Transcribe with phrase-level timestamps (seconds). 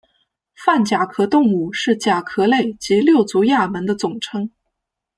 [0.55, 4.49] 泛甲壳动物是甲壳类及六足亚门的总称。